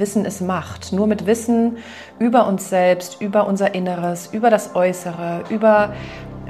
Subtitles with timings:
[0.00, 0.92] Wissen ist Macht.
[0.92, 1.78] Nur mit Wissen
[2.18, 5.92] über uns selbst, über unser Inneres, über das Äußere, über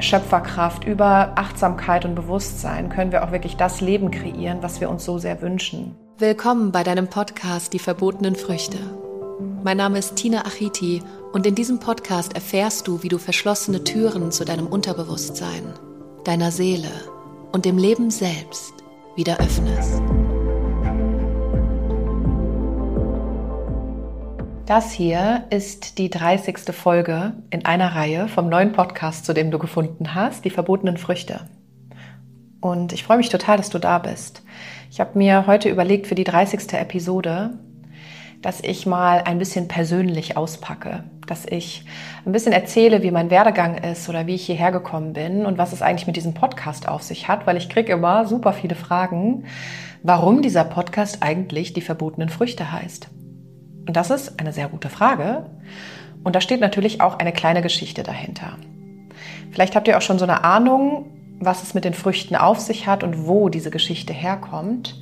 [0.01, 5.05] Schöpferkraft, über Achtsamkeit und Bewusstsein können wir auch wirklich das Leben kreieren, was wir uns
[5.05, 5.95] so sehr wünschen.
[6.19, 8.79] Willkommen bei deinem Podcast Die verbotenen Früchte.
[9.63, 11.03] Mein Name ist Tina Achiti
[11.33, 15.73] und in diesem Podcast erfährst du, wie du verschlossene Türen zu deinem Unterbewusstsein,
[16.25, 16.91] deiner Seele
[17.53, 18.75] und dem Leben selbst
[19.17, 20.03] wieder öffnest.
[24.67, 26.75] Das hier ist die 30.
[26.75, 31.41] Folge in einer Reihe vom neuen Podcast, zu dem du gefunden hast, die verbotenen Früchte.
[32.63, 34.43] Und ich freue mich total, dass du da bist.
[34.91, 36.73] Ich habe mir heute überlegt für die 30.
[36.73, 37.59] Episode,
[38.41, 41.85] dass ich mal ein bisschen persönlich auspacke, dass ich
[42.25, 45.75] ein bisschen erzähle, wie mein Werdegang ist oder wie ich hierher gekommen bin und was
[45.75, 49.45] es eigentlich mit diesem Podcast auf sich hat, weil ich kriege immer super viele Fragen,
[50.03, 53.11] warum dieser Podcast eigentlich die verbotenen Früchte heißt.
[53.87, 55.47] Und das ist eine sehr gute Frage.
[56.23, 58.57] Und da steht natürlich auch eine kleine Geschichte dahinter.
[59.53, 61.07] Vielleicht habt ihr auch schon so eine Ahnung,
[61.39, 65.01] was es mit den Früchten auf sich hat und wo diese Geschichte herkommt.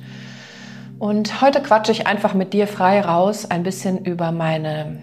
[0.99, 4.97] Und heute quatsche ich einfach mit dir frei raus ein bisschen über meine,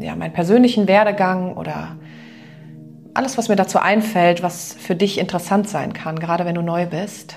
[0.00, 1.96] ja, meinen persönlichen Werdegang oder
[3.14, 6.86] alles, was mir dazu einfällt, was für dich interessant sein kann, gerade wenn du neu
[6.86, 7.36] bist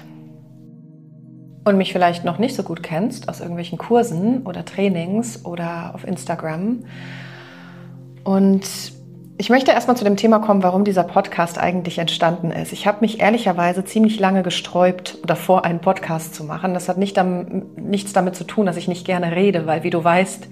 [1.66, 6.08] und mich vielleicht noch nicht so gut kennst aus irgendwelchen Kursen oder Trainings oder auf
[6.08, 6.86] Instagram.
[8.24, 8.64] Und
[9.38, 12.72] ich möchte erstmal zu dem Thema kommen, warum dieser Podcast eigentlich entstanden ist.
[12.72, 16.74] Ich habe mich ehrlicherweise ziemlich lange gesträubt, davor einen Podcast zu machen.
[16.74, 19.90] Das hat nicht dam nichts damit zu tun, dass ich nicht gerne rede, weil wie
[19.90, 20.48] du weißt,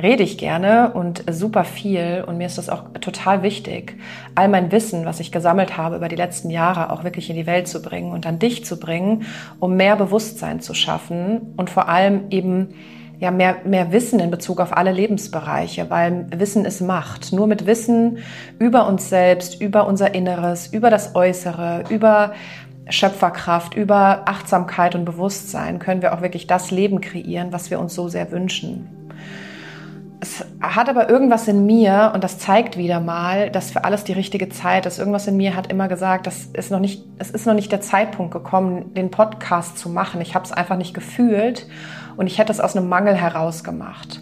[0.00, 3.96] rede ich gerne und super viel und mir ist das auch total wichtig,
[4.36, 7.46] all mein Wissen, was ich gesammelt habe über die letzten Jahre, auch wirklich in die
[7.46, 9.24] Welt zu bringen und an dich zu bringen,
[9.58, 12.74] um mehr Bewusstsein zu schaffen und vor allem eben
[13.20, 17.32] ja, mehr, mehr Wissen in Bezug auf alle Lebensbereiche, weil Wissen ist Macht.
[17.32, 18.18] Nur mit Wissen
[18.58, 22.32] über uns selbst, über unser Inneres, über das Äußere, über
[22.88, 27.94] Schöpferkraft, über Achtsamkeit und Bewusstsein können wir auch wirklich das Leben kreieren, was wir uns
[27.94, 28.88] so sehr wünschen.
[30.22, 34.12] Es hat aber irgendwas in mir, und das zeigt wieder mal, dass für alles die
[34.12, 34.98] richtige Zeit ist.
[34.98, 37.80] Irgendwas in mir hat immer gesagt, das ist noch nicht, es ist noch nicht der
[37.80, 40.20] Zeitpunkt gekommen, den Podcast zu machen.
[40.20, 41.66] Ich habe es einfach nicht gefühlt
[42.20, 44.20] und ich hätte es aus einem Mangel heraus gemacht.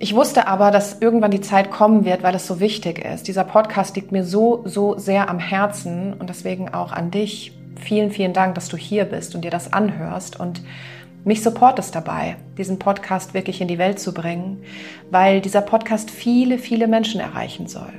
[0.00, 3.28] Ich wusste aber, dass irgendwann die Zeit kommen wird, weil es so wichtig ist.
[3.28, 7.52] Dieser Podcast liegt mir so, so sehr am Herzen und deswegen auch an dich.
[7.76, 10.60] Vielen, vielen Dank, dass du hier bist und dir das anhörst und
[11.22, 14.64] mich supportest dabei, diesen Podcast wirklich in die Welt zu bringen,
[15.12, 17.92] weil dieser Podcast viele, viele Menschen erreichen soll.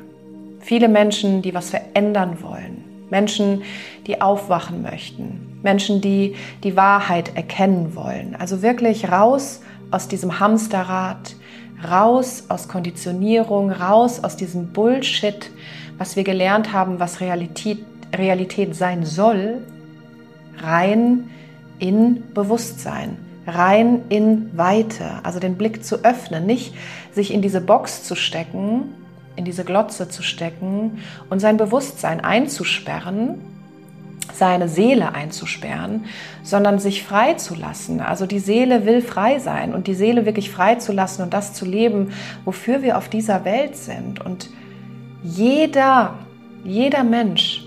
[0.60, 2.84] Viele Menschen, die was verändern wollen.
[3.10, 3.62] Menschen,
[4.08, 5.49] die aufwachen möchten.
[5.62, 8.36] Menschen, die die Wahrheit erkennen wollen.
[8.38, 9.62] Also wirklich raus
[9.92, 11.36] aus diesem Hamsterrad,
[11.90, 15.50] raus aus Konditionierung, raus aus diesem Bullshit,
[15.98, 17.80] was wir gelernt haben, was Realität,
[18.16, 19.60] Realität sein soll,
[20.62, 21.30] rein
[21.80, 26.74] in Bewusstsein, rein in Weite, also den Blick zu öffnen, nicht
[27.14, 28.94] sich in diese Box zu stecken,
[29.36, 31.00] in diese Glotze zu stecken
[31.30, 33.36] und sein Bewusstsein einzusperren
[34.40, 36.06] seine Seele einzusperren,
[36.42, 38.02] sondern sich frei zu lassen.
[38.02, 41.54] Also die Seele will frei sein und die Seele wirklich frei zu lassen und das
[41.54, 42.12] zu leben,
[42.46, 44.26] wofür wir auf dieser Welt sind.
[44.26, 44.50] Und
[45.22, 46.16] jeder,
[46.64, 47.66] jeder Mensch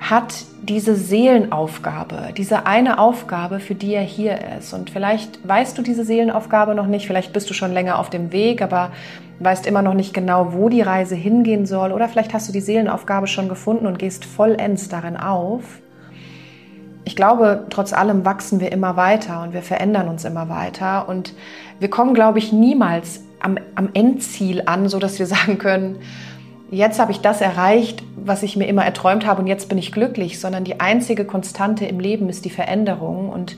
[0.00, 4.72] hat diese Seelenaufgabe, diese eine Aufgabe, für die er hier ist.
[4.72, 8.32] Und vielleicht weißt du diese Seelenaufgabe noch nicht, vielleicht bist du schon länger auf dem
[8.32, 8.90] Weg, aber
[9.40, 11.92] weißt immer noch nicht genau, wo die Reise hingehen soll.
[11.92, 15.80] Oder vielleicht hast du die Seelenaufgabe schon gefunden und gehst vollends darin auf.
[17.04, 21.08] Ich glaube, trotz allem wachsen wir immer weiter und wir verändern uns immer weiter.
[21.08, 21.34] Und
[21.78, 25.98] wir kommen, glaube ich, niemals am, am Endziel an, so dass wir sagen können,
[26.70, 29.92] jetzt habe ich das erreicht, was ich mir immer erträumt habe und jetzt bin ich
[29.92, 33.28] glücklich, sondern die einzige Konstante im Leben ist die Veränderung.
[33.28, 33.56] Und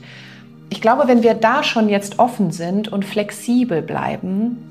[0.69, 4.68] ich glaube, wenn wir da schon jetzt offen sind und flexibel bleiben,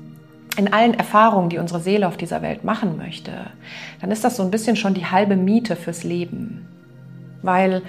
[0.59, 3.31] in allen Erfahrungen, die unsere Seele auf dieser Welt machen möchte,
[4.01, 6.67] dann ist das so ein bisschen schon die halbe Miete fürs Leben.
[7.41, 7.81] Weil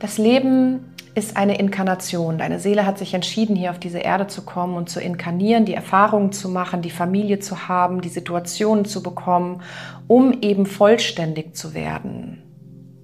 [0.00, 0.80] das Leben
[1.14, 2.38] ist eine Inkarnation.
[2.38, 5.74] Deine Seele hat sich entschieden, hier auf diese Erde zu kommen und zu inkarnieren, die
[5.74, 9.62] Erfahrungen zu machen, die Familie zu haben, die Situationen zu bekommen,
[10.08, 12.42] um eben vollständig zu werden.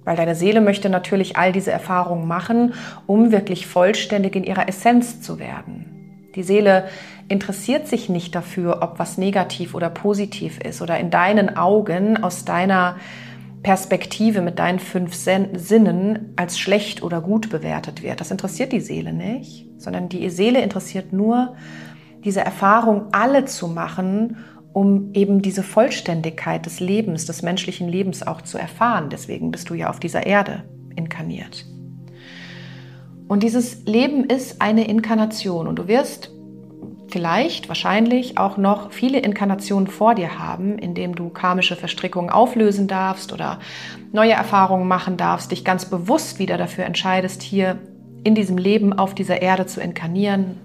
[0.03, 2.73] Weil deine Seele möchte natürlich all diese Erfahrungen machen,
[3.07, 5.85] um wirklich vollständig in ihrer Essenz zu werden.
[6.35, 6.85] Die Seele
[7.31, 12.43] interessiert sich nicht dafür, ob was negativ oder positiv ist oder in deinen Augen aus
[12.43, 12.97] deiner
[13.63, 18.19] Perspektive, mit deinen fünf Sinnen als schlecht oder gut bewertet wird.
[18.19, 21.55] Das interessiert die Seele nicht, sondern die Seele interessiert nur,
[22.25, 24.37] diese Erfahrung alle zu machen,
[24.73, 29.09] um eben diese Vollständigkeit des Lebens, des menschlichen Lebens auch zu erfahren.
[29.09, 30.63] Deswegen bist du ja auf dieser Erde
[30.97, 31.65] inkarniert.
[33.29, 36.31] Und dieses Leben ist eine Inkarnation und du wirst
[37.11, 42.87] vielleicht, wahrscheinlich auch noch viele Inkarnationen vor dir haben, in denen du karmische Verstrickungen auflösen
[42.87, 43.59] darfst oder
[44.11, 47.77] neue Erfahrungen machen darfst, dich ganz bewusst wieder dafür entscheidest, hier
[48.23, 50.57] in diesem Leben auf dieser Erde zu inkarnieren.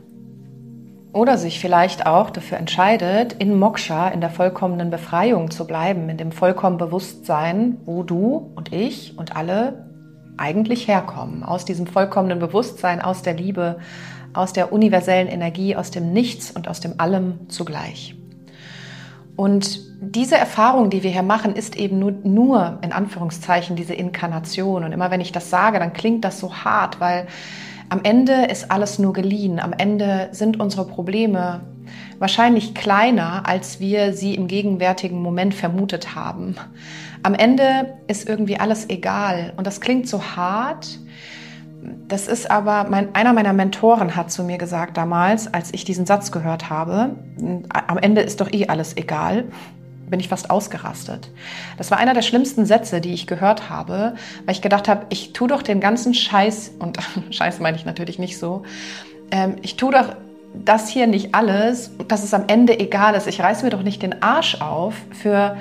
[1.12, 6.18] Oder sich vielleicht auch dafür entscheidet, in Moksha, in der vollkommenen Befreiung zu bleiben, in
[6.18, 9.86] dem vollkommenen Bewusstsein, wo du und ich und alle
[10.36, 11.42] eigentlich herkommen.
[11.42, 13.78] Aus diesem vollkommenen Bewusstsein, aus der Liebe,
[14.36, 18.14] aus der universellen Energie, aus dem Nichts und aus dem Allem zugleich.
[19.36, 24.84] Und diese Erfahrung, die wir hier machen, ist eben nur, nur in Anführungszeichen diese Inkarnation.
[24.84, 27.26] Und immer wenn ich das sage, dann klingt das so hart, weil
[27.88, 29.60] am Ende ist alles nur geliehen.
[29.60, 31.60] Am Ende sind unsere Probleme
[32.18, 36.56] wahrscheinlich kleiner, als wir sie im gegenwärtigen Moment vermutet haben.
[37.22, 39.52] Am Ende ist irgendwie alles egal.
[39.56, 40.98] Und das klingt so hart,
[42.08, 46.06] das ist aber, mein, einer meiner Mentoren hat zu mir gesagt damals, als ich diesen
[46.06, 47.16] Satz gehört habe,
[47.70, 49.44] am Ende ist doch eh alles egal,
[50.08, 51.30] bin ich fast ausgerastet.
[51.78, 55.32] Das war einer der schlimmsten Sätze, die ich gehört habe, weil ich gedacht habe, ich
[55.32, 56.98] tue doch den ganzen Scheiß, und
[57.30, 58.62] Scheiß meine ich natürlich nicht so,
[59.30, 60.14] ähm, ich tue doch
[60.64, 63.26] das hier nicht alles, dass es am Ende egal ist.
[63.26, 65.56] Ich reiß mir doch nicht den Arsch auf für,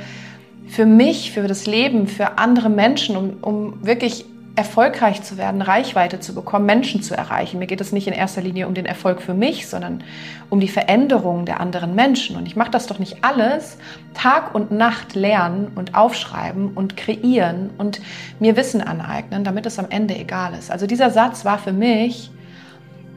[0.68, 4.26] für mich, für das Leben, für andere Menschen, um, um wirklich
[4.56, 7.60] erfolgreich zu werden, Reichweite zu bekommen, Menschen zu erreichen.
[7.60, 10.04] Mir geht es nicht in erster Linie um den Erfolg für mich, sondern
[10.50, 12.38] um die Veränderung der anderen Menschen.
[12.38, 13.78] Und ich mache das doch nicht alles
[14.14, 18.00] Tag und Nacht lernen und aufschreiben und kreieren und
[18.40, 20.72] mir Wissen aneignen, damit es am Ende egal ist.
[20.72, 22.32] Also dieser Satz war für mich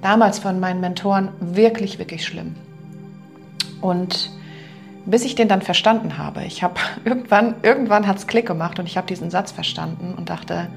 [0.03, 2.57] damals von meinen Mentoren wirklich, wirklich schlimm.
[3.81, 4.31] Und
[5.07, 6.75] bis ich den dann verstanden habe, ich habe
[7.05, 10.69] irgendwann, irgendwann hat es Klick gemacht und ich habe diesen Satz verstanden und dachte,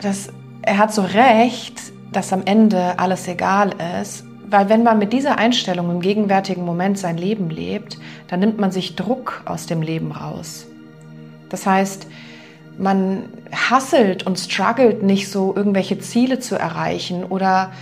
[0.00, 0.28] das,
[0.62, 1.80] er hat so recht,
[2.12, 6.98] dass am Ende alles egal ist, weil wenn man mit dieser Einstellung im gegenwärtigen Moment
[6.98, 7.98] sein Leben lebt,
[8.28, 10.66] dann nimmt man sich Druck aus dem Leben raus.
[11.48, 12.06] Das heißt,
[12.78, 17.72] man hasselt und struggelt nicht so, irgendwelche Ziele zu erreichen oder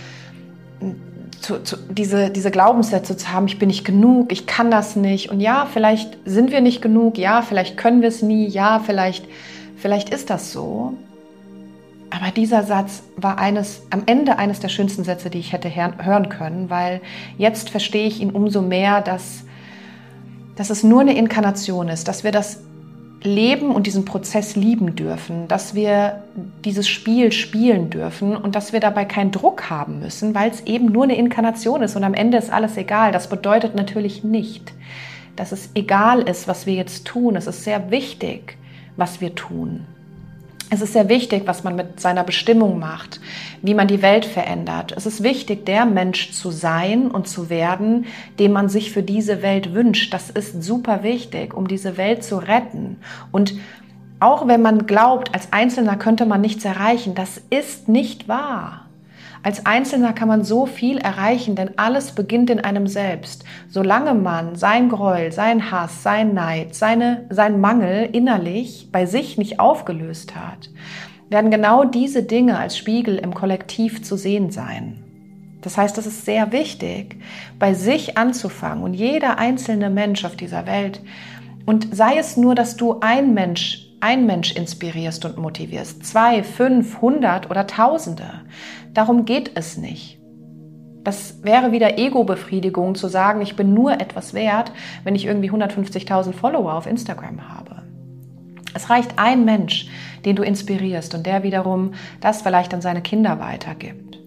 [1.41, 5.29] zu, zu, diese, diese Glaubenssätze zu haben, ich bin nicht genug, ich kann das nicht.
[5.29, 9.25] Und ja, vielleicht sind wir nicht genug, ja, vielleicht können wir es nie, ja, vielleicht,
[9.75, 10.93] vielleicht ist das so.
[12.11, 16.27] Aber dieser Satz war eines, am Ende eines der schönsten Sätze, die ich hätte hören
[16.29, 17.01] können, weil
[17.37, 19.43] jetzt verstehe ich ihn umso mehr, dass,
[20.57, 22.59] dass es nur eine Inkarnation ist, dass wir das
[23.23, 26.23] Leben und diesen Prozess lieben dürfen, dass wir
[26.65, 30.87] dieses Spiel spielen dürfen und dass wir dabei keinen Druck haben müssen, weil es eben
[30.87, 33.11] nur eine Inkarnation ist und am Ende ist alles egal.
[33.13, 34.73] Das bedeutet natürlich nicht,
[35.37, 37.37] dass es egal ist, was wir jetzt tun.
[37.37, 38.57] Es ist sehr wichtig,
[38.97, 39.85] was wir tun.
[40.73, 43.19] Es ist sehr wichtig, was man mit seiner Bestimmung macht,
[43.61, 44.93] wie man die Welt verändert.
[44.95, 48.05] Es ist wichtig, der Mensch zu sein und zu werden,
[48.39, 50.13] den man sich für diese Welt wünscht.
[50.13, 53.01] Das ist super wichtig, um diese Welt zu retten.
[53.33, 53.53] Und
[54.21, 58.85] auch wenn man glaubt, als Einzelner könnte man nichts erreichen, das ist nicht wahr.
[59.43, 63.43] Als Einzelner kann man so viel erreichen, denn alles beginnt in einem selbst.
[63.69, 69.59] Solange man sein Gräuel, sein Hass, sein Neid, seine, sein Mangel innerlich bei sich nicht
[69.59, 70.69] aufgelöst hat,
[71.29, 75.03] werden genau diese Dinge als Spiegel im Kollektiv zu sehen sein.
[75.61, 77.17] Das heißt, es ist sehr wichtig,
[77.57, 81.01] bei sich anzufangen und jeder einzelne Mensch auf dieser Welt
[81.65, 87.01] und sei es nur, dass du ein Mensch ein Mensch inspirierst und motivierst, zwei, fünf,
[87.01, 88.41] hundert oder Tausende.
[88.93, 90.19] Darum geht es nicht.
[91.03, 94.71] Das wäre wieder Ego-Befriedigung zu sagen, ich bin nur etwas wert,
[95.03, 97.81] wenn ich irgendwie 150.000 Follower auf Instagram habe.
[98.73, 99.87] Es reicht ein Mensch,
[100.25, 104.19] den du inspirierst und der wiederum das vielleicht an seine Kinder weitergibt.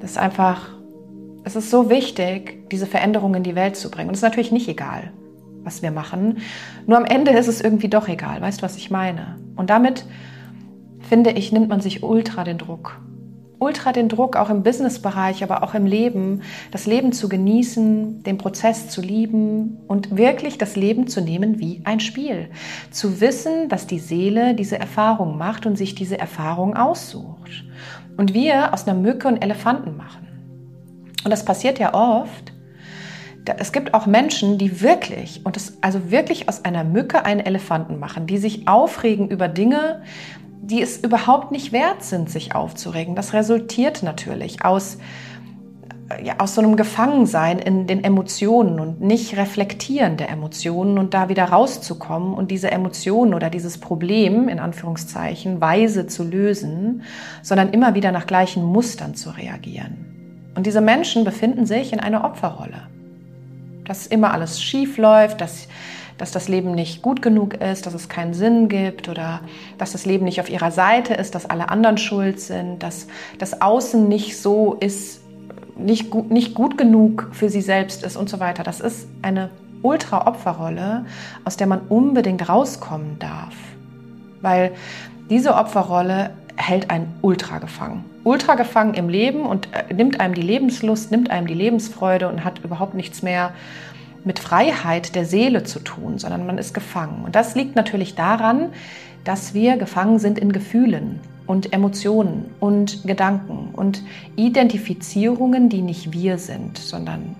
[0.00, 0.68] Das ist einfach,
[1.44, 4.08] es ist so wichtig, diese Veränderung in die Welt zu bringen.
[4.08, 5.12] Und es ist natürlich nicht egal,
[5.64, 6.38] was wir machen.
[6.86, 8.40] Nur am Ende ist es irgendwie doch egal.
[8.40, 9.38] Weißt du, was ich meine?
[9.56, 10.04] Und damit,
[11.08, 13.00] finde ich, nimmt man sich ultra den Druck.
[13.58, 18.36] Ultra den Druck, auch im Businessbereich, aber auch im Leben, das Leben zu genießen, den
[18.36, 22.50] Prozess zu lieben und wirklich das Leben zu nehmen wie ein Spiel.
[22.90, 27.64] Zu wissen, dass die Seele diese Erfahrung macht und sich diese Erfahrung aussucht.
[28.16, 30.24] Und wir aus einer Mücke und Elefanten machen.
[31.24, 32.53] Und das passiert ja oft,
[33.58, 37.98] es gibt auch Menschen, die wirklich, und das also wirklich aus einer Mücke einen Elefanten
[37.98, 40.02] machen, die sich aufregen über Dinge,
[40.62, 43.14] die es überhaupt nicht wert sind, sich aufzuregen.
[43.14, 44.96] Das resultiert natürlich aus,
[46.22, 51.28] ja, aus so einem Gefangensein in den Emotionen und nicht reflektieren der Emotionen und da
[51.28, 57.02] wieder rauszukommen und diese Emotionen oder dieses Problem in Anführungszeichen weise zu lösen,
[57.42, 60.52] sondern immer wieder nach gleichen Mustern zu reagieren.
[60.54, 62.94] Und diese Menschen befinden sich in einer Opferrolle
[63.86, 65.68] dass immer alles schief läuft, dass,
[66.18, 69.40] dass das Leben nicht gut genug ist, dass es keinen Sinn gibt oder
[69.78, 73.06] dass das Leben nicht auf ihrer Seite ist, dass alle anderen schuld sind, dass
[73.38, 75.20] das Außen nicht so ist,
[75.76, 78.62] nicht gut, nicht gut genug für sie selbst ist und so weiter.
[78.62, 79.50] Das ist eine
[79.82, 81.04] Ultra-Opferrolle,
[81.44, 83.54] aus der man unbedingt rauskommen darf.
[84.40, 84.72] Weil
[85.30, 88.04] diese Opferrolle hält einen ultra gefangen.
[88.22, 92.44] Ultra gefangen im Leben und äh, nimmt einem die Lebenslust, nimmt einem die Lebensfreude und
[92.44, 93.52] hat überhaupt nichts mehr
[94.24, 97.24] mit Freiheit der Seele zu tun, sondern man ist gefangen.
[97.24, 98.70] Und das liegt natürlich daran,
[99.24, 104.02] dass wir gefangen sind in Gefühlen und Emotionen und Gedanken und
[104.36, 107.36] Identifizierungen, die nicht wir sind, sondern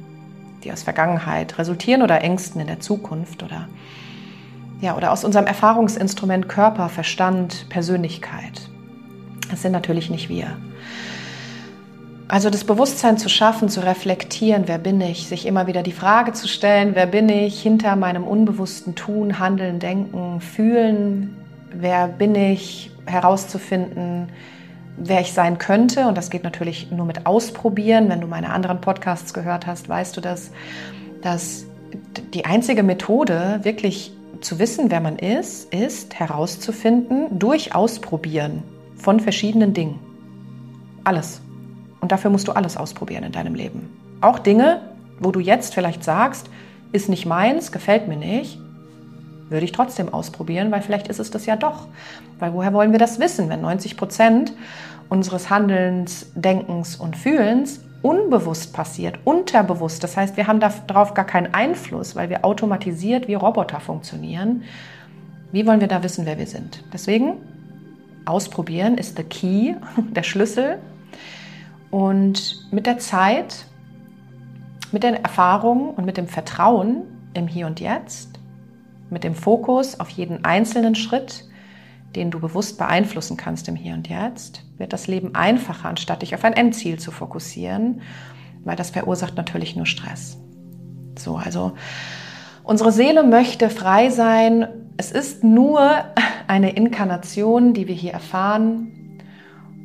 [0.62, 3.68] die aus Vergangenheit resultieren oder Ängsten in der Zukunft oder
[4.80, 8.68] ja, oder aus unserem Erfahrungsinstrument Körper, Verstand, Persönlichkeit.
[9.54, 10.48] Das sind natürlich nicht wir.
[12.26, 16.32] Also das Bewusstsein zu schaffen, zu reflektieren, wer bin ich, sich immer wieder die Frage
[16.32, 21.36] zu stellen, wer bin ich hinter meinem unbewussten Tun, Handeln, Denken, Fühlen,
[21.72, 24.30] wer bin ich, herauszufinden,
[24.96, 26.08] wer ich sein könnte.
[26.08, 28.08] Und das geht natürlich nur mit Ausprobieren.
[28.08, 30.50] Wenn du meine anderen Podcasts gehört hast, weißt du das,
[31.22, 31.64] dass
[32.32, 38.64] die einzige Methode, wirklich zu wissen, wer man ist, ist herauszufinden durch Ausprobieren
[39.04, 40.00] von verschiedenen Dingen.
[41.04, 41.42] Alles.
[42.00, 43.90] Und dafür musst du alles ausprobieren in deinem Leben.
[44.22, 44.80] Auch Dinge,
[45.20, 46.48] wo du jetzt vielleicht sagst,
[46.92, 48.58] ist nicht meins, gefällt mir nicht,
[49.50, 51.86] würde ich trotzdem ausprobieren, weil vielleicht ist es das ja doch.
[52.38, 54.54] Weil woher wollen wir das wissen, wenn 90 Prozent
[55.10, 60.02] unseres Handelns, Denkens und Fühlens unbewusst passiert, unterbewusst.
[60.02, 64.62] Das heißt, wir haben darauf gar keinen Einfluss, weil wir automatisiert wie Roboter funktionieren.
[65.52, 66.82] Wie wollen wir da wissen, wer wir sind?
[66.90, 67.34] Deswegen
[68.24, 69.74] Ausprobieren ist der Key,
[70.10, 70.78] der Schlüssel.
[71.90, 73.66] Und mit der Zeit,
[74.92, 77.02] mit den Erfahrungen und mit dem Vertrauen
[77.34, 78.40] im Hier und Jetzt,
[79.10, 81.44] mit dem Fokus auf jeden einzelnen Schritt,
[82.16, 86.34] den du bewusst beeinflussen kannst im Hier und Jetzt, wird das Leben einfacher, anstatt dich
[86.34, 88.02] auf ein Endziel zu fokussieren,
[88.64, 90.38] weil das verursacht natürlich nur Stress.
[91.18, 91.72] So, also
[92.62, 95.80] unsere Seele möchte frei sein es ist nur
[96.46, 99.20] eine Inkarnation, die wir hier erfahren.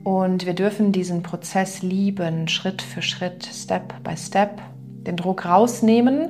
[0.03, 4.61] Und wir dürfen diesen Prozess lieben, Schritt für Schritt, Step by Step,
[5.05, 6.29] den Druck rausnehmen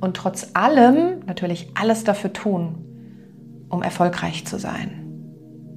[0.00, 2.84] und trotz allem natürlich alles dafür tun,
[3.68, 5.04] um erfolgreich zu sein.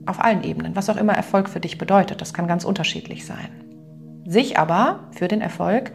[0.05, 3.49] Auf allen Ebenen, was auch immer Erfolg für dich bedeutet, das kann ganz unterschiedlich sein.
[4.25, 5.91] Sich aber für den Erfolg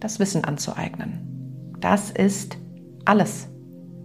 [0.00, 1.74] das Wissen anzueignen.
[1.80, 2.56] Das ist
[3.04, 3.48] alles.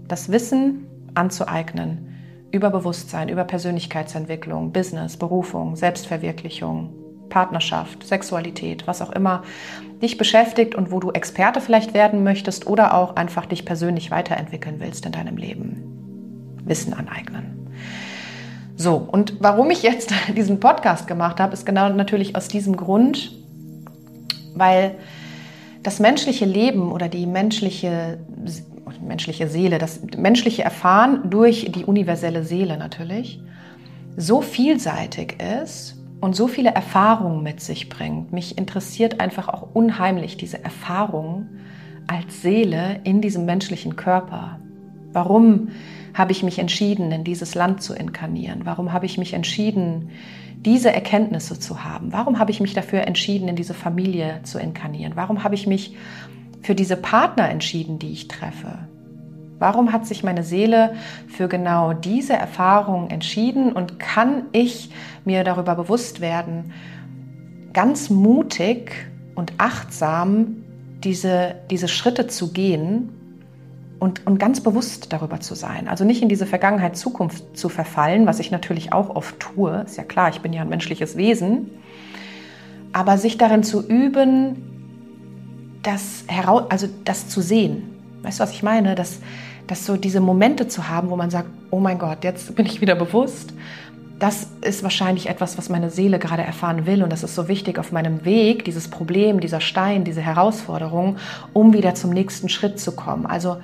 [0.08, 2.16] Das Wissen anzueignen
[2.52, 6.94] über Bewusstsein, über Persönlichkeitsentwicklung, Business, Berufung, Selbstverwirklichung,
[7.30, 9.44] Partnerschaft, Sexualität, was auch immer
[10.02, 14.78] dich beschäftigt und wo du Experte vielleicht werden möchtest oder auch einfach dich persönlich weiterentwickeln
[14.80, 16.58] willst in deinem Leben.
[16.66, 17.70] Wissen aneignen.
[18.76, 23.34] So, und warum ich jetzt diesen Podcast gemacht habe, ist genau natürlich aus diesem Grund,
[24.56, 24.96] weil
[25.84, 28.20] das menschliche Leben oder die menschliche
[29.02, 33.42] menschliche Seele, das menschliche Erfahren durch die universelle Seele natürlich,
[34.18, 38.34] so vielseitig ist und so viele Erfahrungen mit sich bringt.
[38.34, 41.48] Mich interessiert einfach auch unheimlich diese Erfahrung
[42.08, 44.60] als Seele in diesem menschlichen Körper.
[45.14, 45.70] Warum
[46.14, 48.66] habe ich mich entschieden, in dieses Land zu inkarnieren?
[48.66, 50.10] Warum habe ich mich entschieden,
[50.66, 52.12] diese Erkenntnisse zu haben?
[52.12, 55.16] Warum habe ich mich dafür entschieden, in diese Familie zu inkarnieren?
[55.16, 55.96] Warum habe ich mich
[56.62, 58.88] für diese Partner entschieden, die ich treffe?
[59.60, 60.96] Warum hat sich meine Seele
[61.28, 64.90] für genau diese Erfahrung entschieden und kann ich
[65.26, 66.72] mir darüber bewusst werden,
[67.74, 68.94] ganz mutig
[69.36, 70.64] und achtsam
[71.04, 73.10] diese, diese Schritte zu gehen
[74.00, 75.88] und, und ganz bewusst darüber zu sein.
[75.90, 79.84] Also nicht in diese Vergangenheit, Zukunft zu verfallen, was ich natürlich auch oft tue.
[79.86, 81.70] Ist ja klar, ich bin ja ein menschliches Wesen.
[82.94, 84.79] Aber sich darin zu üben,
[85.84, 87.90] das, heraus, also das zu sehen.
[88.22, 88.96] Weißt du, was ich meine?
[88.96, 89.20] Das,
[89.68, 92.82] das so diese Momente zu haben, wo man sagt, oh mein Gott, jetzt bin ich
[92.82, 93.54] wieder bewusst,
[94.20, 97.80] das ist wahrscheinlich etwas, was meine Seele gerade erfahren will und das ist so wichtig
[97.80, 101.18] auf meinem Weg, dieses Problem, dieser Stein, diese Herausforderung,
[101.54, 103.26] um wieder zum nächsten Schritt zu kommen.
[103.26, 103.58] Also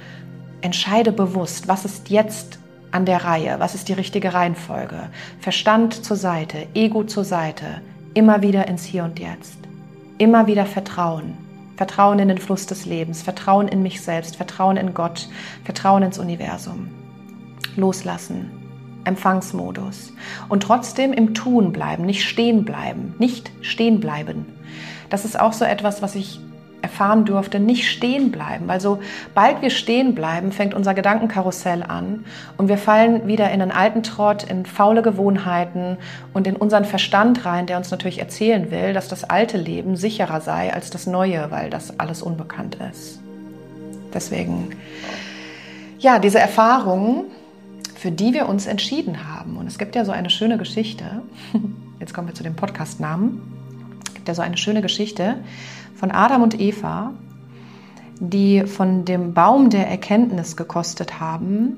[0.62, 2.60] entscheide bewusst, was ist jetzt
[2.92, 5.10] an der Reihe, was ist die richtige Reihenfolge.
[5.42, 7.82] Verstand zur Seite, Ego zur Seite,
[8.14, 9.58] immer wieder ins Hier und Jetzt.
[10.18, 11.45] Immer wieder Vertrauen.
[11.78, 15.28] Vertrauen in den Fluss des Lebens, Vertrauen in mich selbst, Vertrauen in Gott,
[15.64, 16.90] Vertrauen ins Universum.
[17.76, 18.52] Loslassen,
[19.04, 20.14] Empfangsmodus.
[20.50, 24.46] Und trotzdem im Tun bleiben, nicht stehen bleiben, nicht stehen bleiben.
[25.10, 26.40] Das ist auch so etwas, was ich
[26.86, 28.68] erfahren durfte, nicht stehen bleiben.
[28.68, 32.26] Weil sobald wir stehen bleiben, fängt unser Gedankenkarussell an
[32.58, 35.98] und wir fallen wieder in einen alten Trott, in faule Gewohnheiten
[36.34, 40.42] und in unseren Verstand rein, der uns natürlich erzählen will, dass das alte Leben sicherer
[40.42, 43.20] sei als das neue, weil das alles unbekannt ist.
[44.14, 44.70] Deswegen,
[45.98, 47.26] ja, diese Erfahrungen,
[47.96, 49.58] für die wir uns entschieden haben.
[49.58, 51.24] Und es gibt ja so eine schöne Geschichte.
[52.00, 53.42] Jetzt kommen wir zu dem Podcast-Namen.
[54.06, 55.38] Es gibt ja so eine schöne Geschichte
[55.96, 57.14] von Adam und Eva,
[58.20, 61.78] die von dem Baum der Erkenntnis gekostet haben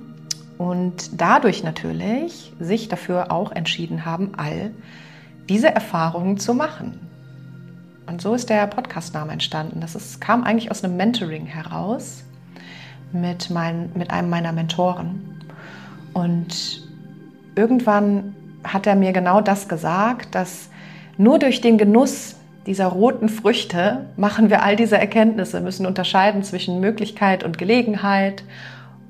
[0.57, 4.71] und dadurch natürlich sich dafür auch entschieden haben, all
[5.49, 6.99] diese Erfahrungen zu machen.
[8.07, 9.81] Und so ist der Podcastname entstanden.
[9.81, 12.23] Das ist, kam eigentlich aus einem Mentoring heraus
[13.11, 15.43] mit, mein, mit einem meiner Mentoren.
[16.13, 16.87] Und
[17.55, 20.69] irgendwann hat er mir genau das gesagt, dass
[21.17, 22.36] nur durch den Genuss
[22.67, 28.43] dieser roten Früchte machen wir all diese Erkenntnisse, müssen unterscheiden zwischen Möglichkeit und Gelegenheit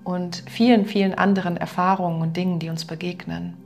[0.03, 3.57] und vielen, vielen anderen Erfahrungen und Dingen, die uns begegnen.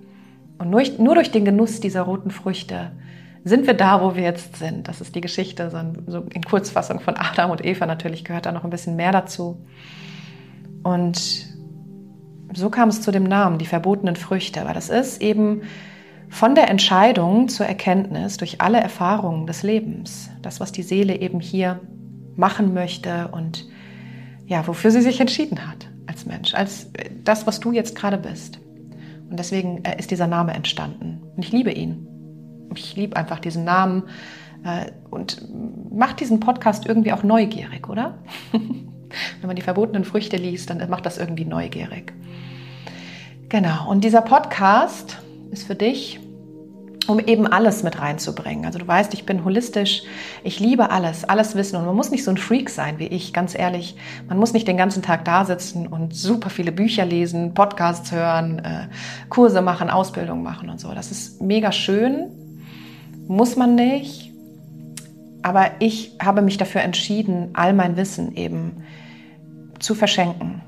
[0.57, 2.91] Und nur, nur durch den Genuss dieser roten Früchte
[3.43, 4.88] sind wir da, wo wir jetzt sind.
[4.88, 5.69] Das ist die Geschichte,
[6.07, 7.86] so in Kurzfassung von Adam und Eva.
[7.86, 9.57] Natürlich gehört da noch ein bisschen mehr dazu.
[10.83, 11.48] Und
[12.53, 14.62] so kam es zu dem Namen, die verbotenen Früchte.
[14.62, 15.63] Aber das ist eben
[16.31, 21.41] von der Entscheidung zur Erkenntnis durch alle Erfahrungen des Lebens, das, was die Seele eben
[21.41, 21.81] hier
[22.38, 23.67] machen möchte und
[24.47, 26.89] ja, wofür sie sich entschieden hat als Mensch, als
[27.25, 28.59] das, was du jetzt gerade bist.
[29.29, 31.21] Und deswegen äh, ist dieser Name entstanden.
[31.35, 32.07] Und ich liebe ihn.
[32.75, 34.03] Ich liebe einfach diesen Namen
[34.63, 35.45] äh, und
[35.93, 38.19] macht diesen Podcast irgendwie auch neugierig, oder?
[38.51, 42.13] Wenn man die verbotenen Früchte liest, dann macht das irgendwie neugierig.
[43.49, 43.89] Genau.
[43.89, 45.20] Und dieser Podcast
[45.51, 46.19] ist für dich,
[47.07, 48.65] um eben alles mit reinzubringen.
[48.65, 50.03] Also du weißt, ich bin holistisch,
[50.43, 53.33] ich liebe alles, alles wissen und man muss nicht so ein Freak sein wie ich,
[53.33, 53.95] ganz ehrlich.
[54.27, 58.59] Man muss nicht den ganzen Tag da sitzen und super viele Bücher lesen, Podcasts hören,
[58.59, 58.87] äh,
[59.29, 60.93] Kurse machen, Ausbildung machen und so.
[60.93, 62.27] Das ist mega schön,
[63.27, 64.31] muss man nicht.
[65.43, 68.83] Aber ich habe mich dafür entschieden, all mein Wissen eben
[69.79, 70.61] zu verschenken.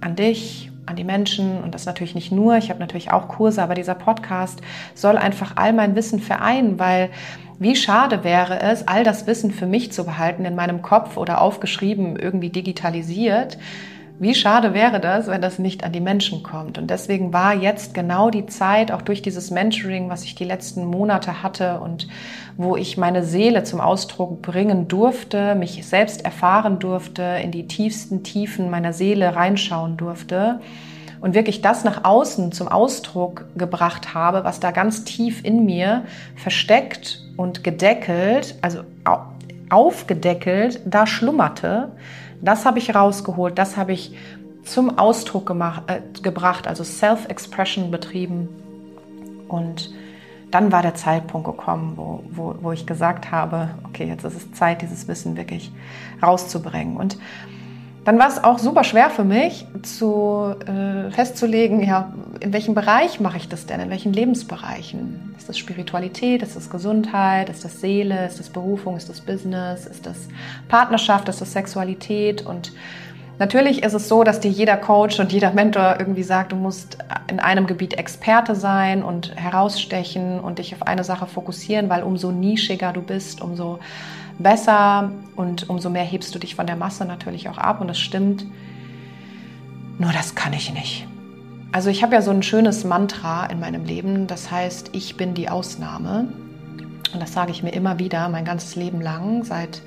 [0.00, 3.62] An dich, an die Menschen und das natürlich nicht nur, ich habe natürlich auch Kurse,
[3.62, 4.60] aber dieser Podcast
[4.94, 7.10] soll einfach all mein Wissen vereinen, weil
[7.58, 11.40] wie schade wäre es, all das Wissen für mich zu behalten in meinem Kopf oder
[11.40, 13.58] aufgeschrieben, irgendwie digitalisiert.
[14.18, 16.78] Wie schade wäre das, wenn das nicht an die Menschen kommt?
[16.78, 20.86] Und deswegen war jetzt genau die Zeit, auch durch dieses Mentoring, was ich die letzten
[20.86, 22.08] Monate hatte und
[22.56, 28.22] wo ich meine Seele zum Ausdruck bringen durfte, mich selbst erfahren durfte, in die tiefsten
[28.22, 30.60] Tiefen meiner Seele reinschauen durfte
[31.20, 36.04] und wirklich das nach außen zum Ausdruck gebracht habe, was da ganz tief in mir
[36.36, 38.80] versteckt und gedeckelt, also
[39.68, 41.90] aufgedeckelt, da schlummerte
[42.40, 44.14] das habe ich rausgeholt, das habe ich
[44.64, 48.48] zum Ausdruck gemacht, äh, gebracht, also Self-Expression betrieben.
[49.48, 49.92] Und
[50.50, 54.52] dann war der Zeitpunkt gekommen, wo, wo, wo ich gesagt habe, okay, jetzt ist es
[54.52, 55.72] Zeit, dieses Wissen wirklich
[56.22, 56.96] rauszubringen.
[56.96, 57.18] Und
[58.06, 63.18] dann war es auch super schwer für mich, zu, äh, festzulegen, ja, in welchem Bereich
[63.18, 65.34] mache ich das denn, in welchen Lebensbereichen?
[65.36, 69.86] Ist das Spiritualität, ist das Gesundheit, ist das Seele, ist das Berufung, ist das Business,
[69.86, 70.28] ist das
[70.68, 72.46] Partnerschaft, ist das Sexualität?
[72.46, 72.72] Und
[73.40, 76.98] natürlich ist es so, dass dir jeder Coach und jeder Mentor irgendwie sagt, du musst
[77.28, 82.30] in einem Gebiet Experte sein und herausstechen und dich auf eine Sache fokussieren, weil umso
[82.30, 83.80] nischiger du bist, umso
[84.38, 87.98] besser und umso mehr hebst du dich von der Masse natürlich auch ab und das
[87.98, 88.44] stimmt.
[89.98, 91.06] Nur das kann ich nicht.
[91.72, 95.34] Also ich habe ja so ein schönes Mantra in meinem Leben, das heißt, ich bin
[95.34, 96.28] die Ausnahme.
[97.12, 99.82] Und das sage ich mir immer wieder, mein ganzes Leben lang, seit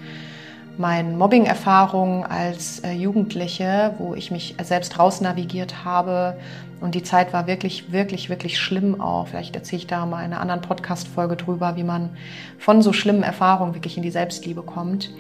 [0.80, 6.40] meinen Mobbing-Erfahrungen als äh, Jugendliche, wo ich mich selbst rausnavigiert habe.
[6.80, 9.28] Und die Zeit war wirklich, wirklich, wirklich schlimm auch.
[9.28, 12.12] Vielleicht erzähle ich da mal in einer anderen Podcast-Folge drüber, wie man
[12.58, 15.12] von so schlimmen Erfahrungen wirklich in die Selbstliebe kommt.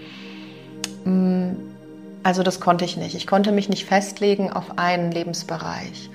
[1.03, 1.49] Mm,
[2.23, 3.15] Also das konnte ich nicht.
[3.15, 6.09] Ich konnte mich nicht festlegen auf einen Lebensbereich.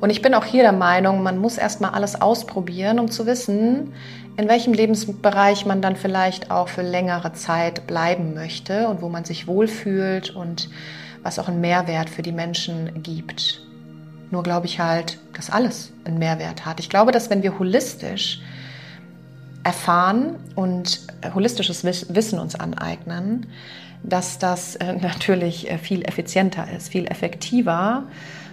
[0.00, 3.92] Und ich bin auch hier der Meinung, man muss erstmal alles ausprobieren, um zu wissen,
[4.36, 9.24] in welchem Lebensbereich man dann vielleicht auch für längere Zeit bleiben möchte und wo man
[9.24, 10.70] sich wohlfühlt und
[11.22, 13.60] was auch einen Mehrwert für die Menschen gibt.
[14.30, 16.78] Nur glaube ich halt, dass alles einen Mehrwert hat.
[16.78, 18.40] Ich glaube, dass wenn wir holistisch
[19.64, 21.00] erfahren und
[21.34, 23.46] holistisches Wissen uns aneignen,
[24.02, 28.04] dass das äh, natürlich äh, viel effizienter ist, viel effektiver,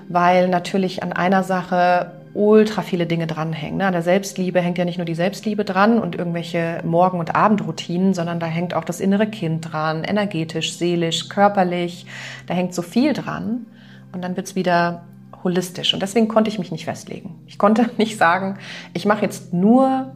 [0.08, 3.78] weil natürlich an einer Sache ultra viele Dinge dranhängen.
[3.78, 3.88] Ne?
[3.88, 8.13] An der Selbstliebe hängt ja nicht nur die Selbstliebe dran und irgendwelche Morgen- und Abendroutinen,
[8.13, 12.06] sondern da hängt auch das innere Kind dran, energetisch, seelisch, körperlich.
[12.46, 13.65] Da hängt so viel dran.
[14.12, 15.06] Und dann wird's wieder
[15.44, 15.94] holistisch.
[15.94, 17.36] Und deswegen konnte ich mich nicht festlegen.
[17.48, 18.58] Ich konnte nicht sagen,
[18.94, 20.13] ich mache jetzt nur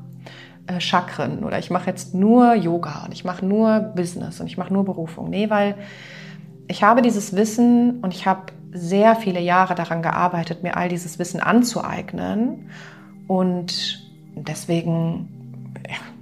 [0.67, 4.57] äh, Chakren oder ich mache jetzt nur Yoga und ich mache nur Business und ich
[4.57, 5.29] mache nur Berufung.
[5.29, 5.75] Nee, weil
[6.67, 11.19] ich habe dieses Wissen und ich habe sehr viele Jahre daran gearbeitet, mir all dieses
[11.19, 12.69] Wissen anzueignen.
[13.27, 15.27] Und deswegen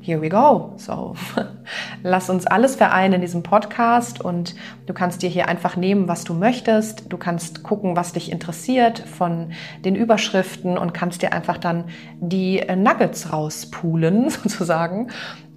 [0.07, 0.73] here we go.
[0.77, 1.15] So,
[2.03, 4.55] lass uns alles vereinen in diesem Podcast und
[4.85, 7.11] du kannst dir hier einfach nehmen, was du möchtest.
[7.11, 9.51] Du kannst gucken, was dich interessiert von
[9.83, 11.85] den Überschriften und kannst dir einfach dann
[12.21, 15.09] die Nuggets rauspulen sozusagen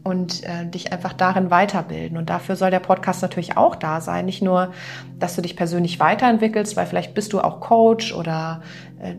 [0.03, 2.17] und äh, dich einfach darin weiterbilden.
[2.17, 4.25] Und dafür soll der Podcast natürlich auch da sein.
[4.25, 4.73] Nicht nur,
[5.19, 8.63] dass du dich persönlich weiterentwickelst, weil vielleicht bist du auch Coach oder
[9.01, 9.15] äh,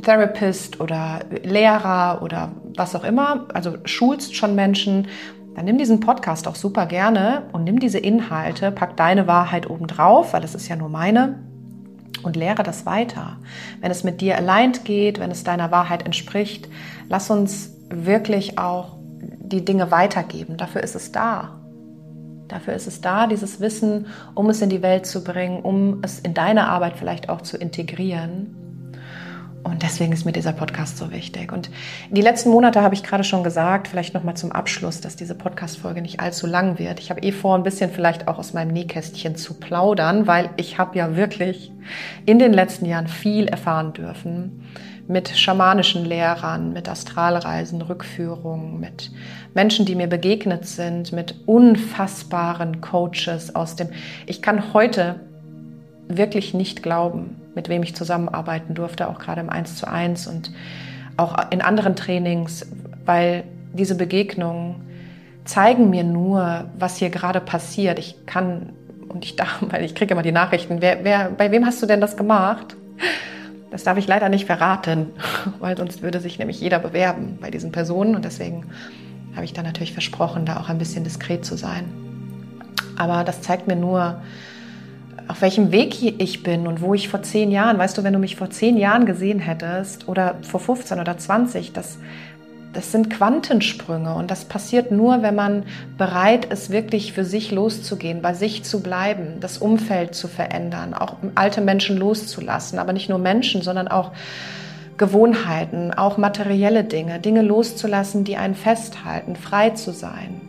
[0.00, 5.06] Therapist oder Lehrer oder was auch immer, also schulst schon Menschen,
[5.54, 9.86] dann nimm diesen Podcast auch super gerne und nimm diese Inhalte, pack deine Wahrheit oben
[9.86, 11.38] drauf, weil es ist ja nur meine
[12.24, 13.36] und lehre das weiter.
[13.80, 16.68] Wenn es mit dir allein geht, wenn es deiner Wahrheit entspricht,
[17.08, 18.96] lass uns wirklich auch
[19.44, 20.56] die Dinge weitergeben.
[20.56, 21.60] Dafür ist es da.
[22.48, 26.18] Dafür ist es da, dieses Wissen, um es in die Welt zu bringen, um es
[26.18, 28.54] in deine Arbeit vielleicht auch zu integrieren.
[29.64, 31.50] Und deswegen ist mir dieser Podcast so wichtig.
[31.50, 31.70] Und
[32.10, 36.02] die letzten Monate habe ich gerade schon gesagt, vielleicht nochmal zum Abschluss, dass diese Podcast-Folge
[36.02, 37.00] nicht allzu lang wird.
[37.00, 40.76] Ich habe eh vor, ein bisschen vielleicht auch aus meinem Nähkästchen zu plaudern, weil ich
[40.76, 41.72] habe ja wirklich
[42.26, 44.60] in den letzten Jahren viel erfahren dürfen
[45.06, 49.10] mit schamanischen Lehrern, mit Astralreisen, Rückführungen, mit
[49.54, 53.88] Menschen, die mir begegnet sind, mit unfassbaren Coaches aus dem.
[54.26, 55.20] Ich kann heute
[56.08, 60.52] wirklich nicht glauben, mit wem ich zusammenarbeiten durfte, auch gerade im 1 zu 1 und
[61.16, 62.66] auch in anderen Trainings,
[63.04, 64.76] weil diese Begegnungen
[65.44, 67.98] zeigen mir nur, was hier gerade passiert.
[67.98, 68.70] Ich kann
[69.08, 71.86] und ich darf, weil ich kriege immer die Nachrichten, wer, wer, bei wem hast du
[71.86, 72.76] denn das gemacht?
[73.74, 75.08] Das darf ich leider nicht verraten,
[75.58, 78.66] weil sonst würde sich nämlich jeder bewerben bei diesen Personen und deswegen
[79.34, 81.92] habe ich da natürlich versprochen, da auch ein bisschen diskret zu sein.
[82.96, 84.22] Aber das zeigt mir nur,
[85.26, 88.20] auf welchem Weg ich bin und wo ich vor zehn Jahren, weißt du, wenn du
[88.20, 91.98] mich vor zehn Jahren gesehen hättest oder vor 15 oder 20, das,
[92.74, 95.62] das sind Quantensprünge und das passiert nur, wenn man
[95.96, 101.16] bereit ist, wirklich für sich loszugehen, bei sich zu bleiben, das Umfeld zu verändern, auch
[101.34, 104.12] alte Menschen loszulassen, aber nicht nur Menschen, sondern auch
[104.96, 110.40] Gewohnheiten, auch materielle Dinge, Dinge loszulassen, die einen festhalten, frei zu sein,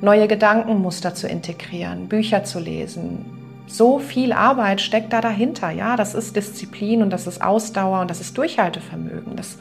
[0.00, 3.26] neue Gedankenmuster zu integrieren, Bücher zu lesen,
[3.72, 5.70] so viel Arbeit steckt da dahinter.
[5.70, 9.34] Ja, das ist Disziplin und das ist Ausdauer und das ist Durchhaltevermögen.
[9.36, 9.56] Das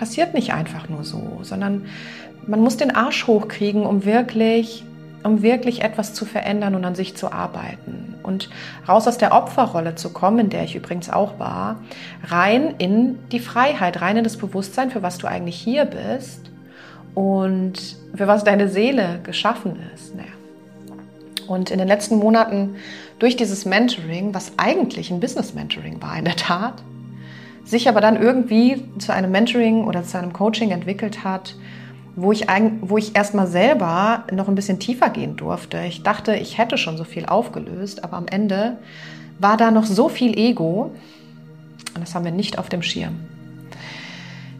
[0.00, 1.84] passiert nicht einfach nur so, sondern
[2.46, 4.82] man muss den Arsch hochkriegen, um wirklich,
[5.24, 8.14] um wirklich etwas zu verändern und an sich zu arbeiten.
[8.22, 8.48] Und
[8.88, 11.82] raus aus der Opferrolle zu kommen, in der ich übrigens auch war,
[12.26, 16.50] rein in die Freiheit, rein in das Bewusstsein, für was du eigentlich hier bist
[17.14, 17.74] und
[18.14, 20.14] für was deine Seele geschaffen ist.
[20.14, 20.32] Naja.
[21.46, 22.76] Und in den letzten Monaten
[23.18, 26.82] durch dieses Mentoring, was eigentlich ein Business Mentoring war in der Tat,
[27.70, 31.54] sich aber dann irgendwie zu einem Mentoring oder zu einem Coaching entwickelt hat,
[32.16, 32.46] wo ich,
[32.80, 35.80] wo ich erstmal selber noch ein bisschen tiefer gehen durfte.
[35.86, 38.78] Ich dachte, ich hätte schon so viel aufgelöst, aber am Ende
[39.38, 40.90] war da noch so viel Ego
[41.94, 43.20] und das haben wir nicht auf dem Schirm.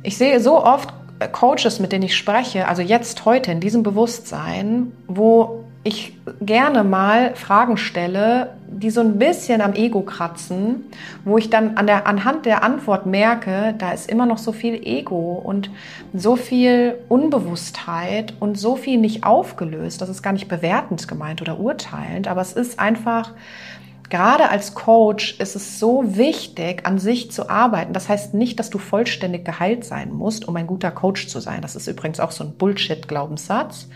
[0.02, 0.94] Ich sehe so oft
[1.32, 7.34] Coaches, mit denen ich spreche, also jetzt heute in diesem Bewusstsein, wo ich gerne mal
[7.36, 10.84] Fragen stelle, die so ein bisschen am Ego kratzen,
[11.24, 14.74] wo ich dann an der, anhand der Antwort merke, da ist immer noch so viel
[14.74, 15.70] Ego und
[16.12, 20.02] so viel Unbewusstheit und so viel nicht aufgelöst.
[20.02, 23.32] Das ist gar nicht bewertend gemeint oder urteilend, aber es ist einfach,
[24.10, 27.94] gerade als Coach ist es so wichtig, an sich zu arbeiten.
[27.94, 31.62] Das heißt nicht, dass du vollständig geheilt sein musst, um ein guter Coach zu sein.
[31.62, 33.88] Das ist übrigens auch so ein Bullshit-Glaubenssatz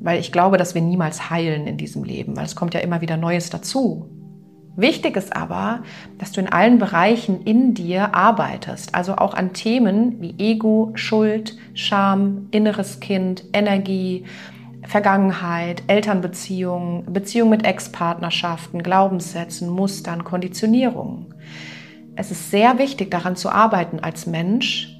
[0.00, 3.00] weil ich glaube, dass wir niemals heilen in diesem Leben, weil es kommt ja immer
[3.00, 4.08] wieder Neues dazu.
[4.76, 5.84] Wichtig ist aber,
[6.18, 11.56] dass du in allen Bereichen in dir arbeitest, also auch an Themen wie Ego, Schuld,
[11.74, 14.24] Scham, inneres Kind, Energie,
[14.82, 21.34] Vergangenheit, Elternbeziehungen, Beziehungen mit Ex-Partnerschaften, Glaubenssätzen, Mustern, Konditionierungen.
[22.16, 24.93] Es ist sehr wichtig, daran zu arbeiten als Mensch,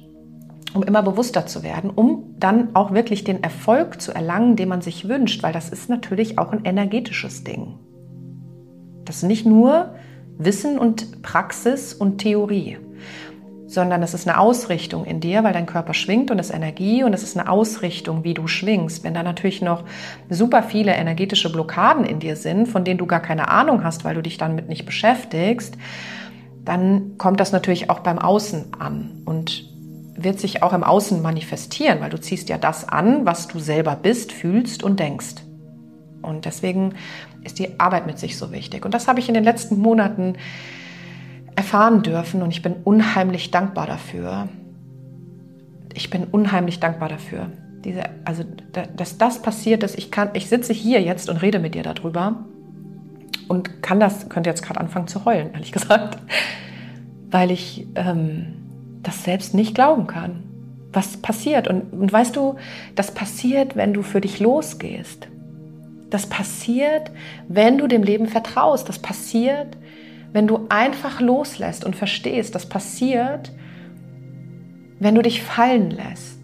[0.75, 4.81] um immer bewusster zu werden, um dann auch wirklich den Erfolg zu erlangen, den man
[4.81, 7.79] sich wünscht, weil das ist natürlich auch ein energetisches Ding.
[9.05, 9.95] Das ist nicht nur
[10.37, 12.77] Wissen und Praxis und Theorie,
[13.67, 17.03] sondern es ist eine Ausrichtung in dir, weil dein Körper schwingt und es ist Energie
[17.03, 19.05] und es ist eine Ausrichtung, wie du schwingst.
[19.05, 19.85] Wenn da natürlich noch
[20.29, 24.15] super viele energetische Blockaden in dir sind, von denen du gar keine Ahnung hast, weil
[24.15, 25.77] du dich damit nicht beschäftigst,
[26.65, 29.74] dann kommt das natürlich auch beim Außen an und
[30.15, 33.95] wird sich auch im Außen manifestieren, weil du ziehst ja das an, was du selber
[33.95, 35.35] bist, fühlst und denkst.
[36.21, 36.93] Und deswegen
[37.43, 38.85] ist die Arbeit mit sich so wichtig.
[38.85, 40.35] Und das habe ich in den letzten Monaten
[41.55, 44.49] erfahren dürfen und ich bin unheimlich dankbar dafür.
[45.93, 47.51] Ich bin unheimlich dankbar dafür.
[47.83, 48.43] Diese, also,
[48.95, 52.45] dass das passiert ist, ich kann, ich sitze hier jetzt und rede mit dir darüber
[53.47, 56.17] und kann das, könnte jetzt gerade anfangen zu heulen, ehrlich gesagt,
[57.29, 58.64] weil ich ähm,
[59.05, 60.43] das selbst nicht glauben kann,
[60.91, 61.67] was passiert.
[61.67, 62.55] Und, und weißt du,
[62.95, 65.27] das passiert, wenn du für dich losgehst.
[66.09, 67.11] Das passiert,
[67.47, 68.89] wenn du dem Leben vertraust.
[68.89, 69.77] Das passiert,
[70.33, 72.55] wenn du einfach loslässt und verstehst.
[72.55, 73.51] Das passiert,
[74.99, 76.39] wenn du dich fallen lässt.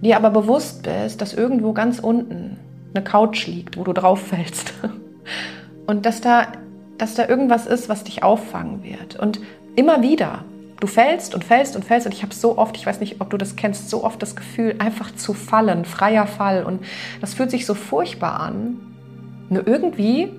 [0.00, 2.56] Dir aber bewusst bist, dass irgendwo ganz unten
[2.94, 4.74] eine Couch liegt, wo du drauf fällst.
[5.86, 6.48] Und dass da,
[6.98, 9.18] dass da irgendwas ist, was dich auffangen wird.
[9.18, 9.40] Und
[9.74, 10.44] immer wieder,
[10.80, 13.30] du fällst und fällst und fällst und ich habe so oft, ich weiß nicht, ob
[13.30, 16.84] du das kennst, so oft das Gefühl, einfach zu fallen, freier Fall und
[17.20, 18.76] das fühlt sich so furchtbar an.
[19.50, 20.30] Nur irgendwie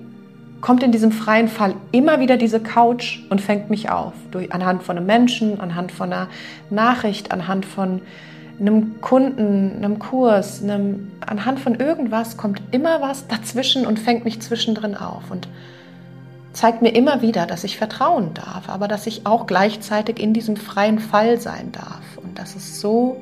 [0.60, 4.12] kommt in diesem freien Fall immer wieder diese Couch und fängt mich auf.
[4.30, 6.28] Durch, anhand von einem Menschen, anhand von einer
[6.68, 8.02] Nachricht, anhand von
[8.58, 14.40] einem Kunden, einem Kurs, einem, anhand von irgendwas kommt immer was dazwischen und fängt mich
[14.42, 15.30] zwischendrin auf.
[15.30, 15.48] Und
[16.52, 20.56] zeigt mir immer wieder, dass ich vertrauen darf, aber dass ich auch gleichzeitig in diesem
[20.56, 22.02] freien Fall sein darf.
[22.16, 23.20] Und das ist so,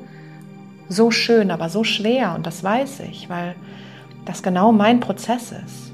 [0.87, 2.33] so schön, aber so schwer.
[2.35, 3.55] Und das weiß ich, weil
[4.25, 5.91] das genau mein Prozess ist.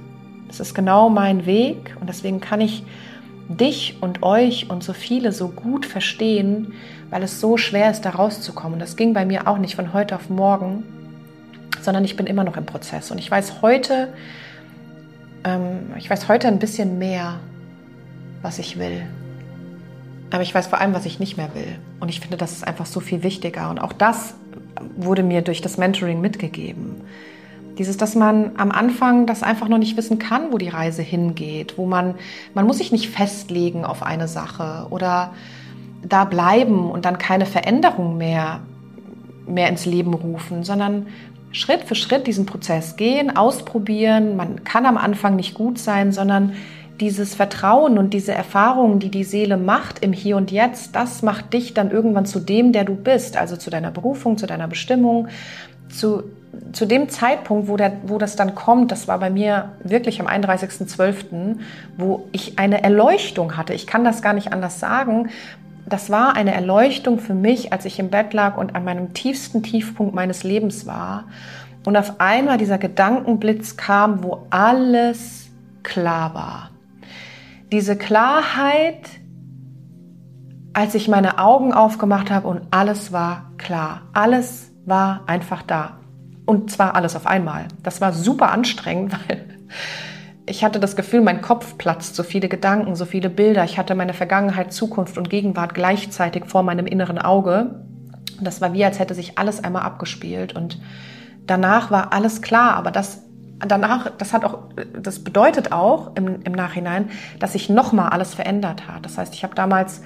[0.47, 1.95] Das ist genau mein Weg.
[1.99, 2.83] Und deswegen kann ich
[3.49, 6.73] dich und euch und so viele so gut verstehen,
[7.09, 8.79] weil es so schwer ist, da rauszukommen.
[8.79, 10.83] Das ging bei mir auch nicht von heute auf morgen,
[11.81, 13.11] sondern ich bin immer noch im Prozess.
[13.11, 14.13] Und ich weiß heute,
[15.45, 17.39] ähm, ich weiß heute ein bisschen mehr,
[18.41, 19.03] was ich will.
[20.31, 21.79] Aber ich weiß vor allem, was ich nicht mehr will.
[21.99, 23.69] Und ich finde, das ist einfach so viel wichtiger.
[23.69, 24.33] Und auch das
[24.97, 27.01] wurde mir durch das Mentoring mitgegeben.
[27.77, 31.77] Dieses, dass man am Anfang das einfach noch nicht wissen kann, wo die Reise hingeht,
[31.77, 32.15] wo man,
[32.53, 35.33] man muss sich nicht festlegen auf eine Sache oder
[36.01, 38.61] da bleiben und dann keine Veränderung mehr,
[39.45, 41.07] mehr ins Leben rufen, sondern
[41.55, 44.35] Schritt für Schritt diesen Prozess gehen, ausprobieren.
[44.35, 46.51] Man kann am Anfang nicht gut sein, sondern
[46.99, 51.53] dieses Vertrauen und diese Erfahrungen, die die Seele macht im Hier und Jetzt, das macht
[51.53, 55.29] dich dann irgendwann zu dem, der du bist, also zu deiner Berufung, zu deiner Bestimmung,
[55.87, 56.23] zu,
[56.73, 60.27] zu dem Zeitpunkt, wo, der, wo das dann kommt, das war bei mir wirklich am
[60.27, 61.55] 31.12.,
[61.97, 63.73] wo ich eine Erleuchtung hatte.
[63.73, 65.29] Ich kann das gar nicht anders sagen,
[65.87, 69.61] das war eine Erleuchtung für mich, als ich im Bett lag und an meinem tiefsten
[69.61, 71.25] Tiefpunkt meines Lebens war.
[71.85, 75.51] Und auf einmal dieser Gedankenblitz kam, wo alles
[75.83, 76.71] klar war.
[77.71, 79.09] Diese Klarheit,
[80.73, 84.01] als ich meine Augen aufgemacht habe und alles war klar.
[84.13, 85.99] Alles war einfach da.
[86.45, 87.67] Und zwar alles auf einmal.
[87.83, 89.45] Das war super anstrengend, weil
[90.47, 93.63] ich hatte das Gefühl, mein Kopf platzt, so viele Gedanken, so viele Bilder.
[93.63, 97.81] Ich hatte meine Vergangenheit, Zukunft und Gegenwart gleichzeitig vor meinem inneren Auge.
[98.37, 100.55] Und das war wie, als hätte sich alles einmal abgespielt.
[100.55, 100.79] Und
[101.47, 102.75] danach war alles klar.
[102.75, 103.23] Aber das
[103.59, 104.65] danach, das hat auch,
[105.01, 109.05] das bedeutet auch im, im Nachhinein, dass sich nochmal alles verändert hat.
[109.05, 110.01] Das heißt, ich habe damals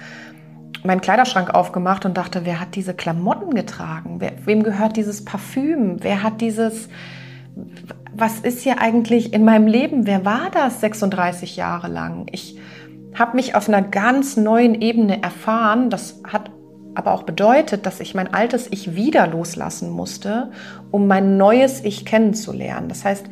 [0.83, 4.17] meinen Kleiderschrank aufgemacht und dachte, wer hat diese Klamotten getragen?
[4.19, 5.97] Wer, wem gehört dieses Parfüm?
[6.01, 6.89] Wer hat dieses,
[8.13, 10.05] was ist hier eigentlich in meinem Leben?
[10.05, 12.27] Wer war das 36 Jahre lang?
[12.31, 12.57] Ich
[13.15, 15.89] habe mich auf einer ganz neuen Ebene erfahren.
[15.89, 16.51] Das hat
[16.95, 20.51] aber auch bedeutet, dass ich mein altes Ich wieder loslassen musste,
[20.91, 22.89] um mein neues Ich kennenzulernen.
[22.89, 23.25] Das heißt,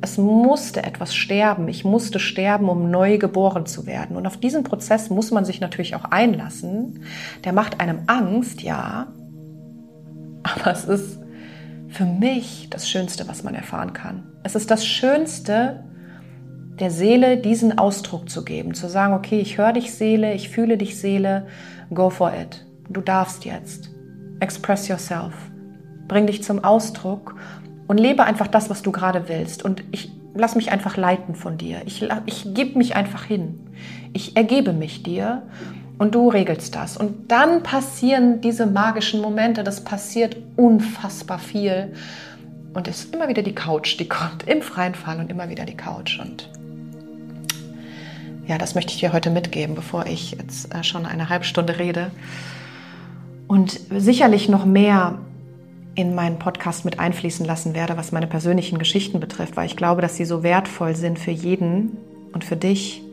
[0.00, 1.68] es musste etwas sterben.
[1.68, 4.16] Ich musste sterben, um neu geboren zu werden.
[4.16, 7.04] Und auf diesen Prozess muss man sich natürlich auch einlassen.
[7.44, 9.06] Der macht einem Angst, ja.
[10.42, 11.23] Aber es ist
[11.94, 14.24] für mich das Schönste, was man erfahren kann.
[14.42, 15.84] Es ist das Schönste,
[16.80, 20.76] der Seele diesen Ausdruck zu geben, zu sagen, okay, ich höre dich Seele, ich fühle
[20.76, 21.46] dich Seele,
[21.92, 22.66] go for it.
[22.88, 23.90] Du darfst jetzt.
[24.40, 25.34] Express yourself.
[26.08, 27.36] Bring dich zum Ausdruck
[27.86, 29.64] und lebe einfach das, was du gerade willst.
[29.64, 31.82] Und ich lass mich einfach leiten von dir.
[31.86, 33.60] Ich, ich gebe mich einfach hin.
[34.12, 35.44] Ich ergebe mich dir
[35.98, 36.96] und du regelst das.
[36.96, 41.92] Und dann passieren diese magischen Momente, das passiert unfassbar viel.
[42.74, 45.64] Und es ist immer wieder die Couch, die kommt im freien Fall und immer wieder
[45.64, 46.18] die Couch.
[46.18, 46.48] Und
[48.46, 51.78] ja, das möchte ich dir heute mitgeben, bevor ich jetzt äh, schon eine halbe Stunde
[51.78, 52.10] rede.
[53.46, 55.18] Und sicherlich noch mehr
[55.94, 60.02] in meinen Podcast mit einfließen lassen werde, was meine persönlichen Geschichten betrifft, weil ich glaube,
[60.02, 61.96] dass sie so wertvoll sind für jeden
[62.32, 63.03] und für dich,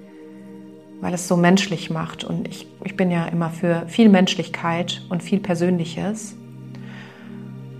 [1.02, 2.24] weil es so menschlich macht.
[2.24, 6.36] Und ich, ich bin ja immer für viel Menschlichkeit und viel Persönliches.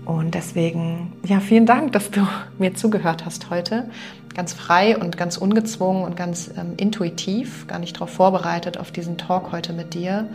[0.04, 2.26] Und deswegen, ja, vielen Dank, dass du
[2.58, 3.88] mir zugehört hast heute.
[4.34, 9.18] Ganz frei und ganz ungezwungen und ganz ähm, intuitiv, gar nicht darauf vorbereitet auf diesen
[9.18, 10.28] Talk heute mit dir.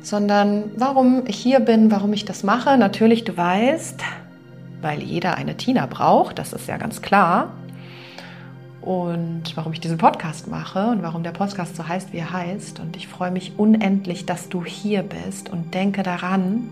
[0.00, 2.78] Sondern warum ich hier bin, warum ich das mache.
[2.78, 4.00] Natürlich, du weißt,
[4.80, 7.52] weil jeder eine Tina braucht, das ist ja ganz klar
[8.80, 12.80] und warum ich diesen Podcast mache und warum der Podcast so heißt, wie er heißt.
[12.80, 16.68] Und ich freue mich unendlich, dass du hier bist und denke daran,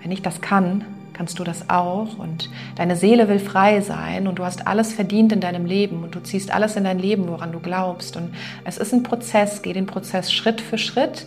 [0.00, 2.18] wenn ich das kann, kannst du das auch.
[2.18, 6.14] Und deine Seele will frei sein und du hast alles verdient in deinem Leben und
[6.14, 8.16] du ziehst alles in dein Leben, woran du glaubst.
[8.16, 8.34] Und
[8.64, 11.26] es ist ein Prozess, geh den Prozess Schritt für Schritt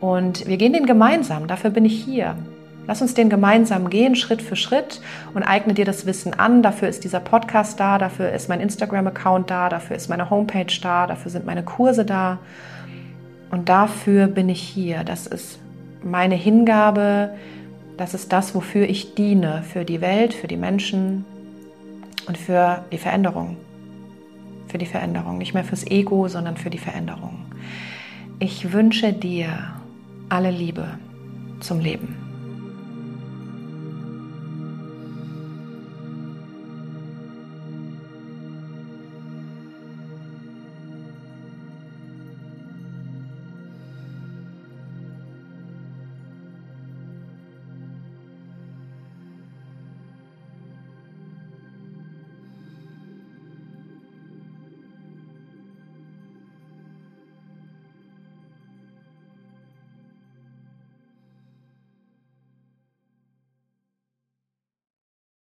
[0.00, 1.46] und wir gehen den gemeinsam.
[1.48, 2.36] Dafür bin ich hier.
[2.88, 5.02] Lass uns den gemeinsam gehen, Schritt für Schritt
[5.34, 6.62] und eigne dir das Wissen an.
[6.62, 11.06] Dafür ist dieser Podcast da, dafür ist mein Instagram-Account da, dafür ist meine Homepage da,
[11.06, 12.38] dafür sind meine Kurse da.
[13.50, 15.04] Und dafür bin ich hier.
[15.04, 15.58] Das ist
[16.02, 17.34] meine Hingabe,
[17.98, 21.26] das ist das, wofür ich diene, für die Welt, für die Menschen
[22.26, 23.58] und für die Veränderung.
[24.68, 27.52] Für die Veränderung, nicht mehr fürs Ego, sondern für die Veränderung.
[28.38, 29.74] Ich wünsche dir
[30.30, 30.86] alle Liebe
[31.60, 32.27] zum Leben.